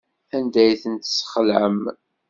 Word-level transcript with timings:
Anda 0.35 0.59
ay 0.63 0.73
tent-tesxelɛem? 0.81 1.79